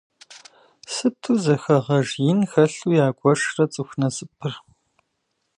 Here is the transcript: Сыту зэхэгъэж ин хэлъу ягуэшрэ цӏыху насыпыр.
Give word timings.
Сыту 0.93 1.33
зэхэгъэж 1.43 2.09
ин 2.29 2.39
хэлъу 2.51 2.97
ягуэшрэ 3.07 3.65
цӏыху 3.73 3.97
насыпыр. 4.01 4.53